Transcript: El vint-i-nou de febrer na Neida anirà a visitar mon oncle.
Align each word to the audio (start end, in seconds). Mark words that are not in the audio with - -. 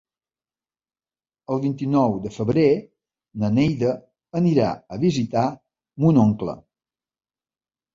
El 1.55 1.61
vint-i-nou 1.65 2.17
de 2.25 2.33
febrer 2.39 2.65
na 3.45 3.53
Neida 3.61 3.95
anirà 4.43 4.75
a 4.99 5.03
visitar 5.09 5.49
mon 6.07 6.23
oncle. 6.29 6.63